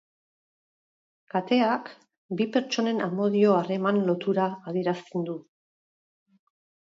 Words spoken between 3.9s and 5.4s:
lotura adierazten du.